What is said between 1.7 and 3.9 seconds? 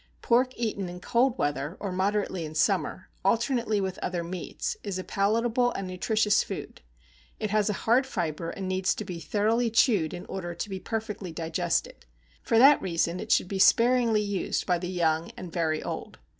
or moderately in summer, alternately